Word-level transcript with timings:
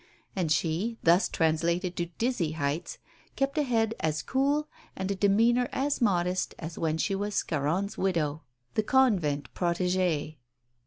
And 0.35 0.51
she 0.51 0.97
thus 1.03 1.29
translated 1.29 1.95
to 1.97 2.07
dizzy 2.17 2.53
heights 2.53 2.97
kept 3.35 3.55
a 3.59 3.61
head 3.61 3.93
as 3.99 4.23
cool 4.23 4.67
and 4.95 5.11
a 5.11 5.15
demeanour 5.15 5.69
as 5.71 6.01
modest 6.01 6.55
as 6.57 6.75
when 6.75 6.97
she 6.97 7.13
was 7.13 7.35
"Scarron's 7.35 7.99
widow," 7.99 8.41
the 8.73 8.81
convent 8.81 9.53
protégée. 9.53 10.37